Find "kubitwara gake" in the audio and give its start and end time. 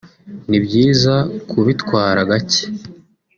1.49-2.63